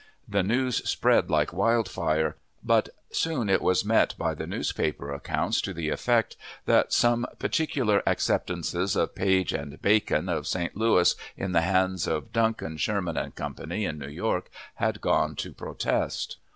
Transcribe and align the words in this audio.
The 0.27 0.41
news 0.41 0.77
spread 0.89 1.29
like 1.29 1.53
wild 1.53 1.87
fire, 1.87 2.35
but 2.63 2.89
soon 3.11 3.51
it 3.51 3.61
was 3.61 3.85
met 3.85 4.15
by 4.17 4.33
the 4.33 4.47
newspaper 4.47 5.11
accounts 5.11 5.61
to 5.61 5.75
the 5.75 5.89
effect 5.89 6.35
that 6.65 6.91
some 6.91 7.27
particular 7.37 8.01
acceptances 8.07 8.95
of 8.95 9.13
Page 9.13 9.53
& 9.69 9.81
Bacon, 9.83 10.27
of 10.27 10.47
St. 10.47 10.75
Louis, 10.75 11.15
in 11.37 11.51
the 11.51 11.61
hands 11.61 12.07
of 12.07 12.33
Duncan, 12.33 12.77
Sherman 12.77 13.31
& 13.31 13.35
Co., 13.35 13.53
in 13.69 13.99
New 13.99 14.09
York, 14.09 14.49
had 14.77 15.01
gone 15.01 15.35
to 15.35 15.53
protest. 15.53 16.37